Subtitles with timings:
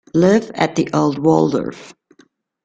[0.15, 1.93] Live at the Old Waldorf